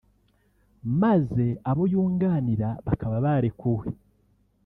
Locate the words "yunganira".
1.93-2.69